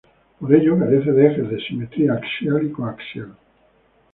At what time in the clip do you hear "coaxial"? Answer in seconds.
2.71-3.31